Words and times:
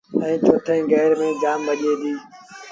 ائيٚݩ 0.21 0.41
چوٿيٚن 0.45 0.81
گير 0.91 1.11
ميݩ 1.19 1.39
جآم 1.41 1.59
تيز 1.65 1.79
ڀڄي 1.81 1.93
دو۔ 2.01 2.11